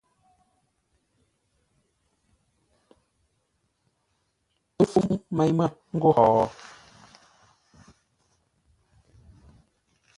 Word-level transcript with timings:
Pə́ 4.75 4.85
fûŋ 4.91 5.07
mêi 5.35 5.51
mə́ 5.57 5.69
ńgó 5.95 6.09
hó? 6.17 6.27